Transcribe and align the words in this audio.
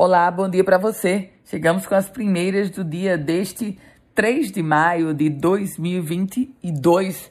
Olá, 0.00 0.30
bom 0.30 0.48
dia 0.48 0.62
para 0.62 0.78
você. 0.78 1.30
Chegamos 1.44 1.84
com 1.84 1.96
as 1.96 2.08
primeiras 2.08 2.70
do 2.70 2.84
dia 2.84 3.18
deste 3.18 3.76
3 4.14 4.52
de 4.52 4.62
maio 4.62 5.12
de 5.12 5.28
2022. 5.28 7.28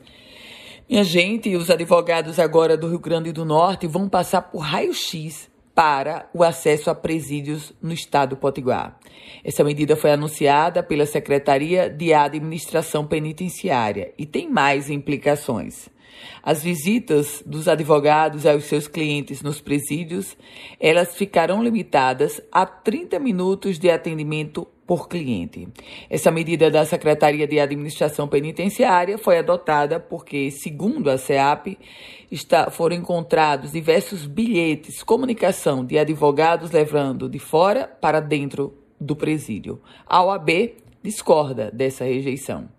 Minha 0.89 1.03
gente, 1.05 1.55
os 1.55 1.69
advogados 1.69 2.37
agora 2.37 2.75
do 2.75 2.89
Rio 2.89 2.99
Grande 2.99 3.31
do 3.31 3.45
Norte 3.45 3.87
vão 3.87 4.09
passar 4.09 4.41
por 4.41 4.59
raio-x 4.59 5.49
para 5.77 6.27
o 6.33 6.43
acesso 6.43 6.89
a 6.89 6.95
presídios 6.95 7.71
no 7.79 7.93
estado 7.93 8.31
do 8.31 8.37
Potiguar. 8.37 8.97
Essa 9.43 9.63
medida 9.63 9.95
foi 9.95 10.09
anunciada 10.11 10.81
pela 10.81 11.05
Secretaria 11.05 11.87
de 11.87 12.15
Administração 12.15 13.05
Penitenciária 13.05 14.11
e 14.17 14.25
tem 14.25 14.49
mais 14.49 14.89
implicações. 14.89 15.87
As 16.41 16.63
visitas 16.63 17.43
dos 17.45 17.67
advogados 17.67 18.47
aos 18.47 18.63
seus 18.63 18.87
clientes 18.87 19.43
nos 19.43 19.61
presídios, 19.61 20.35
elas 20.79 21.15
ficarão 21.15 21.63
limitadas 21.63 22.41
a 22.51 22.65
30 22.65 23.19
minutos 23.19 23.77
de 23.77 23.91
atendimento 23.91 24.67
por 24.87 25.09
cliente. 25.09 25.67
Essa 26.09 26.31
medida 26.31 26.71
da 26.71 26.85
Secretaria 26.85 27.45
de 27.45 27.59
Administração 27.59 28.25
Penitenciária 28.27 29.17
foi 29.17 29.37
adotada 29.37 29.99
porque, 29.99 30.49
segundo 30.49 31.09
a 31.09 31.17
SEAP, 31.17 31.77
está, 32.31 32.71
foram 32.71 32.95
encontrados 32.95 33.73
diversos 33.73 34.25
bilhetes, 34.25 35.03
comunicação 35.03 35.85
de 35.85 35.99
advogados 35.99 36.71
levando 36.71 37.27
de 37.27 37.37
fora 37.37 37.85
para 37.85 38.21
dentro 38.21 38.73
do 38.99 39.15
presídio. 39.15 39.81
A 40.07 40.23
OAB 40.23 40.75
discorda 41.03 41.69
dessa 41.69 42.05
rejeição. 42.05 42.69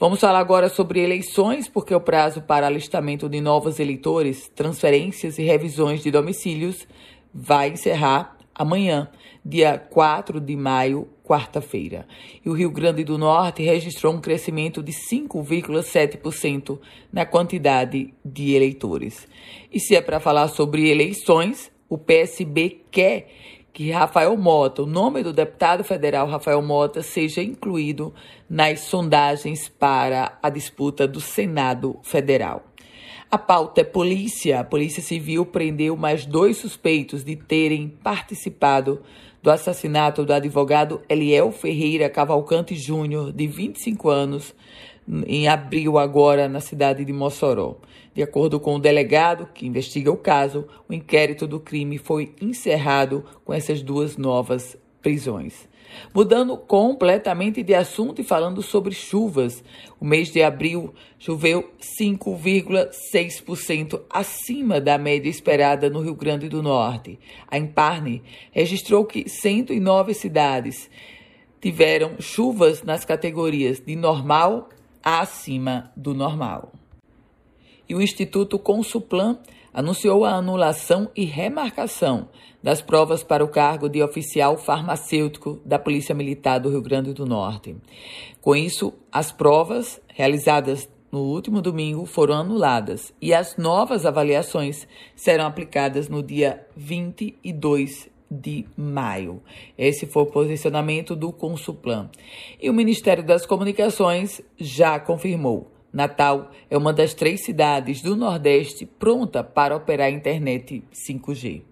Vamos 0.00 0.20
falar 0.20 0.38
agora 0.38 0.70
sobre 0.70 1.00
eleições, 1.00 1.68
porque 1.68 1.94
o 1.94 2.00
prazo 2.00 2.40
para 2.40 2.66
alistamento 2.66 3.28
de 3.28 3.40
novos 3.40 3.78
eleitores, 3.78 4.48
transferências 4.54 5.38
e 5.38 5.42
revisões 5.42 6.02
de 6.02 6.10
domicílios 6.10 6.88
vai 7.32 7.68
encerrar 7.68 8.36
amanhã, 8.54 9.08
dia 9.44 9.78
4 9.78 10.40
de 10.40 10.56
maio, 10.56 11.08
quarta-feira. 11.24 12.06
E 12.44 12.50
o 12.50 12.52
Rio 12.52 12.70
Grande 12.70 13.02
do 13.02 13.16
Norte 13.16 13.62
registrou 13.62 14.12
um 14.12 14.20
crescimento 14.20 14.82
de 14.82 14.92
5,7% 14.92 16.78
na 17.10 17.24
quantidade 17.24 18.12
de 18.22 18.52
eleitores. 18.54 19.26
E 19.72 19.80
se 19.80 19.96
é 19.96 20.02
para 20.02 20.20
falar 20.20 20.48
sobre 20.48 20.90
eleições, 20.90 21.72
o 21.88 21.96
PSB 21.96 22.82
quer 22.90 23.28
que 23.72 23.90
Rafael 23.90 24.36
Mota, 24.36 24.82
o 24.82 24.86
nome 24.86 25.22
do 25.22 25.32
deputado 25.32 25.82
federal 25.82 26.28
Rafael 26.28 26.62
Mota, 26.62 27.02
seja 27.02 27.42
incluído 27.42 28.14
nas 28.48 28.80
sondagens 28.80 29.68
para 29.68 30.38
a 30.40 30.48
disputa 30.48 31.08
do 31.08 31.20
Senado 31.20 31.98
Federal. 32.02 32.66
A 33.28 33.38
pauta 33.38 33.80
é 33.80 33.84
polícia. 33.84 34.60
A 34.60 34.64
Polícia 34.64 35.02
Civil 35.02 35.44
prendeu 35.44 35.96
mais 35.96 36.24
dois 36.24 36.56
suspeitos 36.56 37.24
de 37.24 37.34
terem 37.34 37.88
participado 37.88 39.02
do 39.44 39.50
assassinato 39.50 40.24
do 40.24 40.32
advogado 40.32 41.02
Eliel 41.06 41.52
Ferreira 41.52 42.08
Cavalcante 42.08 42.74
Júnior, 42.74 43.30
de 43.30 43.46
25 43.46 44.08
anos, 44.08 44.54
em 45.26 45.46
abril 45.48 45.98
agora 45.98 46.48
na 46.48 46.60
cidade 46.60 47.04
de 47.04 47.12
Mossoró. 47.12 47.76
De 48.14 48.22
acordo 48.22 48.58
com 48.58 48.76
o 48.76 48.78
delegado 48.78 49.46
que 49.52 49.66
investiga 49.66 50.10
o 50.10 50.16
caso, 50.16 50.66
o 50.88 50.94
inquérito 50.94 51.46
do 51.46 51.60
crime 51.60 51.98
foi 51.98 52.34
encerrado 52.40 53.22
com 53.44 53.52
essas 53.52 53.82
duas 53.82 54.16
novas 54.16 54.78
prisões. 55.04 55.68
Mudando 56.12 56.56
completamente 56.56 57.62
de 57.62 57.72
assunto 57.72 58.20
e 58.20 58.24
falando 58.24 58.60
sobre 58.62 58.92
chuvas, 58.92 59.62
o 60.00 60.04
mês 60.04 60.32
de 60.32 60.42
abril 60.42 60.92
choveu 61.18 61.70
5,6% 61.78 64.00
acima 64.10 64.80
da 64.80 64.98
média 64.98 65.30
esperada 65.30 65.88
no 65.88 66.00
Rio 66.00 66.16
Grande 66.16 66.48
do 66.48 66.60
Norte. 66.62 67.20
A 67.46 67.56
Imparne 67.58 68.24
registrou 68.50 69.04
que 69.04 69.28
109 69.28 70.14
cidades 70.14 70.90
tiveram 71.60 72.16
chuvas 72.18 72.82
nas 72.82 73.04
categorias 73.04 73.78
de 73.78 73.94
normal 73.94 74.70
acima 75.02 75.92
do 75.94 76.14
normal. 76.14 76.72
E 77.88 77.94
o 77.94 78.02
Instituto 78.02 78.58
Consuplan 78.58 79.38
anunciou 79.74 80.24
a 80.24 80.34
anulação 80.34 81.10
e 81.16 81.24
remarcação 81.24 82.28
das 82.62 82.80
provas 82.80 83.22
para 83.22 83.44
o 83.44 83.48
cargo 83.48 83.88
de 83.88 84.02
oficial 84.02 84.56
farmacêutico 84.56 85.60
da 85.64 85.78
Polícia 85.78 86.14
Militar 86.14 86.60
do 86.60 86.70
Rio 86.70 86.80
Grande 86.80 87.12
do 87.12 87.26
Norte. 87.26 87.76
Com 88.40 88.56
isso, 88.56 88.94
as 89.12 89.32
provas 89.32 90.00
realizadas 90.06 90.88
no 91.12 91.20
último 91.20 91.60
domingo 91.60 92.06
foram 92.06 92.34
anuladas 92.34 93.12
e 93.20 93.34
as 93.34 93.56
novas 93.56 94.06
avaliações 94.06 94.88
serão 95.14 95.46
aplicadas 95.46 96.08
no 96.08 96.22
dia 96.22 96.66
22 96.76 98.08
de 98.30 98.66
maio. 98.76 99.42
Esse 99.76 100.06
foi 100.06 100.22
o 100.22 100.26
posicionamento 100.26 101.14
do 101.14 101.32
Consuplan. 101.32 102.10
E 102.60 102.68
o 102.70 102.74
Ministério 102.74 103.22
das 103.22 103.46
Comunicações 103.46 104.40
já 104.58 104.98
confirmou. 104.98 105.73
Natal 105.94 106.50
é 106.68 106.76
uma 106.76 106.92
das 106.92 107.14
três 107.14 107.44
cidades 107.44 108.02
do 108.02 108.16
Nordeste 108.16 108.84
pronta 108.84 109.44
para 109.44 109.76
operar 109.76 110.08
a 110.08 110.10
internet 110.10 110.82
5G. 110.92 111.62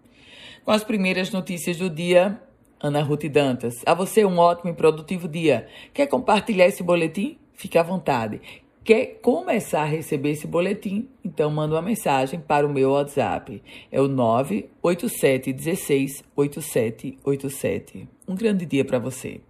Com 0.64 0.70
as 0.70 0.84
primeiras 0.84 1.32
notícias 1.32 1.76
do 1.76 1.90
dia, 1.90 2.40
Ana 2.80 3.02
Ruth 3.02 3.24
Dantas. 3.24 3.82
A 3.84 3.94
você 3.94 4.24
um 4.24 4.38
ótimo 4.38 4.70
e 4.70 4.74
produtivo 4.74 5.26
dia. 5.26 5.66
Quer 5.92 6.06
compartilhar 6.06 6.66
esse 6.66 6.84
boletim? 6.84 7.36
Fique 7.52 7.76
à 7.76 7.82
vontade. 7.82 8.40
Quer 8.84 9.18
começar 9.20 9.82
a 9.82 9.86
receber 9.86 10.30
esse 10.30 10.46
boletim? 10.46 11.08
Então 11.24 11.50
manda 11.50 11.74
uma 11.74 11.82
mensagem 11.82 12.38
para 12.38 12.64
o 12.64 12.72
meu 12.72 12.92
WhatsApp. 12.92 13.60
É 13.90 14.00
o 14.00 14.06
987 14.06 15.52
16 15.52 16.24
8787. 16.36 18.08
Um 18.28 18.36
grande 18.36 18.64
dia 18.66 18.84
para 18.84 19.00
você. 19.00 19.40